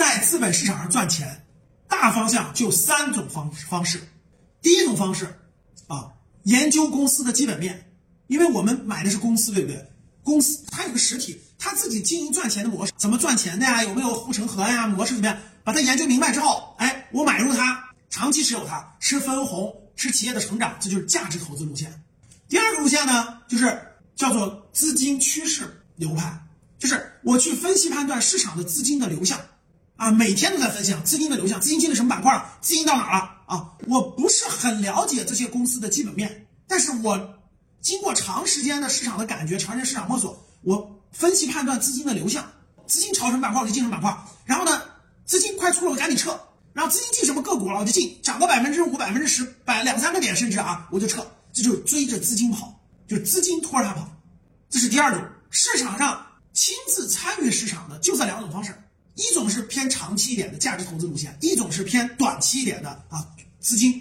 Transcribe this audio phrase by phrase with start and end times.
[0.00, 1.44] 在资本市场上赚钱，
[1.86, 4.00] 大方向就三种方方式。
[4.62, 5.26] 第一种方式
[5.88, 6.10] 啊，
[6.44, 7.92] 研究公司的基本面，
[8.26, 9.92] 因为我们买的是公司，对不对？
[10.22, 13.84] 公司它有个实体，它自己经营赚钱的模式，怎么赚钱的呀？
[13.84, 14.86] 有没有护城河呀？
[14.86, 15.36] 模式怎么样？
[15.64, 22.02] 把它研究明白之后，哎，我买入它，长期持有它，吃分红，吃企业的成长，这就是价值投资路线。
[22.48, 23.78] 第二个路线呢，就是
[24.16, 26.42] 叫做资金趋势流派，
[26.78, 29.38] 就是我去分析判断市场的资金的流向，
[30.00, 33.72] 啊，每天都在分享资金的流向，资金进了什么板块，资金到哪了啊？
[33.86, 37.38] 我不是很了解这些公司的基本面，但是我
[37.82, 42.50] 经过长时间的市场的感觉，长时间市场摸索，我分析判断资金的流向，
[42.86, 44.80] 资金朝什么板块我就进什么板块，然后呢，
[45.26, 46.30] 资金快出了我赶紧撤，
[46.72, 51.30] 然后资金进什么个股了我就进，涨个百分之五、百分之十、百两三个点甚至啊我就撤。
[51.52, 52.74] 这就是追着资金跑，
[53.06, 54.08] 就是资金拖着它跑，
[54.70, 55.22] 这是第二种。
[55.50, 58.72] 市场上亲自参与市场的就这两种方式，
[59.20, 63.26] 一种是偏长期一点的价值投资路线，一种是偏短期一点的啊
[63.60, 63.92] 资金。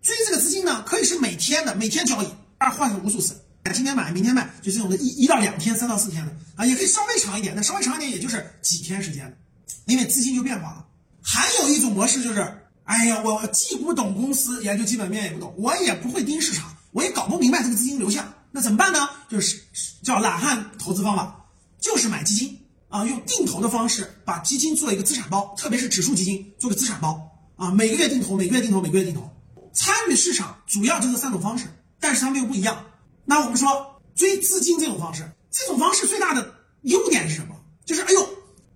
[0.00, 3.40] 追这个资金呢，可以是每天的，每天交易，二换成无数次，
[3.74, 9.36] 今天买明天卖，就这种的一一到两天、三到四天的啊，也可以稍微长一点，那稍微长一点也就是几天时间，
[9.84, 10.86] 因为资金就变化了。
[11.22, 12.40] 还有一种模式就是，
[12.84, 16.74] 哎呀，我既不懂公司，研究基本面也不懂，我也不会盯市场。
[16.92, 19.08] 我也搞不明白这个资金流向，那怎么办呢？
[19.30, 19.58] 就是
[20.02, 21.46] 叫懒汉投资方法，
[21.80, 22.58] 就是买基金
[22.92, 27.18] 啊，用定投的方式把基金做一个资产包，特别是指数基金做个资产包
[27.56, 29.28] 啊，每个月定投，每个月定投，每个月定投。
[29.72, 31.64] 参与市场主要就这三种方式，
[31.98, 32.84] 但是它们又不一样。
[33.24, 37.56] 那我们说追资金这种方式，这种方式最大的优点是什么？
[37.86, 38.28] 就是哎呦，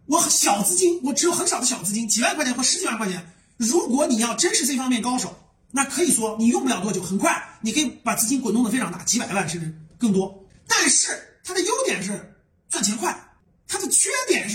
[0.07, 5.37] 我小资金，我只有很少的小资金，几万块钱或十几万块钱，如果你要真是这方面高手。
[5.73, 10.43] 那可以说你用不了多久，很快你可以把资金滚动的非常大，几百万甚至更多。
[10.67, 11.11] 但是
[11.45, 12.35] 它的优点是
[12.71, 13.26] 赚钱快，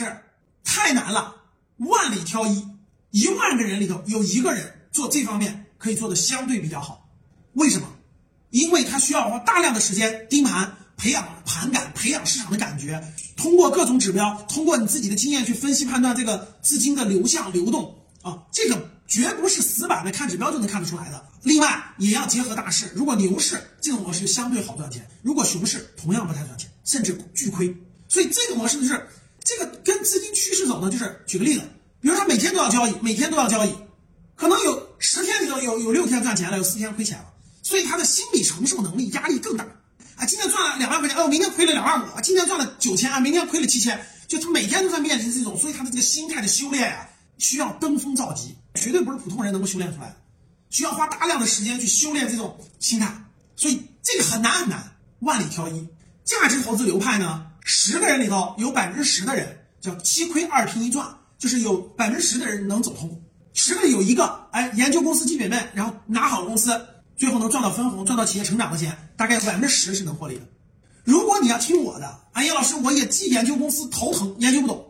[0.03, 0.17] 是
[0.63, 1.35] 太难了，
[1.77, 2.67] 万里挑一，
[3.11, 7.09] 一万个人里头有一个人做这方面可以做的相对比较好。
[7.53, 7.87] 为什么？
[8.49, 13.01] 因为他需要花大量的时间盯盘，培养盘感，培养市场的感觉，
[13.37, 18.89] 通过各种指标，通过你自己的经验去分析判断这个资金的流向流动啊，这个。
[19.11, 21.21] 绝不是死板的看指标就能看得出来的。
[21.43, 22.89] 另外，也要结合大势。
[22.95, 27.75] 如果牛市这种模式相对好赚钱，如果熊市同样不太赚钱，甚至巨亏。
[28.07, 29.05] 所以这个模式就是
[29.43, 31.61] 这个跟资金趋势走呢，就是举个例子，
[31.99, 33.73] 比如说每天都要交易，每天都要交易，
[34.35, 37.25] 可能有十天里头有有六天赚钱了，有四天亏钱了，
[37.63, 39.65] 所以他的心理承受能力压力更大。
[40.15, 47.07] 啊，今天赚了两万块钱，哦，明天亏了两万五，今天赚了九千啊，明天亏了七千，就他每天都在面临这种，所以他的这个心态的修炼呀。
[47.37, 50.15] 需要登峰造极，绝对不是普通人能够修炼出来的，
[50.69, 53.11] 需要花大量的时间去修炼这种心态，
[53.55, 55.87] 所以这个很难很难，万里挑一。
[56.23, 61.07] 价值投资流派呢，十个人里头有百分之十的人叫七亏二平一赚，
[61.37, 63.21] 就是有百分之十的人能走通，
[63.53, 66.79] 十个里有一个，哎，研究公司基本面，然后拿好公司，
[67.15, 70.41] 最后能赚到分红，赚到企业成长的钱，大概百分之十是能获利的。
[71.03, 74.85] 如果你要听我的，哎呀，老师，我也既研究公司头疼，研究不懂。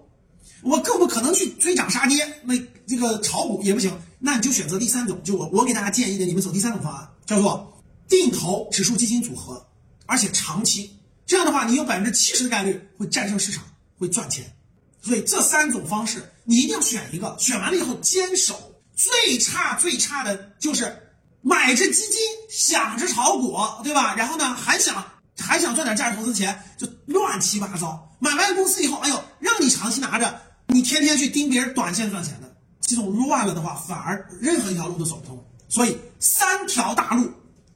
[0.62, 2.54] 我更不可能去追涨杀跌，那
[2.86, 9.66] 这个炒股也不行，那你就选择第三种，就我我给大家建议的，你们走第三种方案，叫做定投指数基金组合，
[10.06, 10.92] 而且长期，
[11.32, 13.64] 这样的话，你有百分之七十的概率会战胜市场，
[13.98, 14.54] 会赚钱。
[15.02, 18.76] 所以这三种方式你一定要选一个，选完了以后坚守。
[18.98, 20.94] 最差最差的就是
[21.42, 24.14] 买着基金想着炒股，对吧？
[24.18, 25.06] 然后呢还想
[25.40, 28.14] 还想赚点价值投资钱，就乱七八糟。
[28.20, 30.38] 买完公司以后，哎呦，让你长期拿着。
[30.68, 35.42] 你天天去盯别人短线赚钱的这种乱了的话，反而任何一条路都走不通。
[35.70, 37.32] 所以三条大路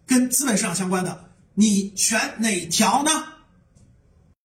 [0.05, 3.11] 跟资本市场相关的，你选哪条呢？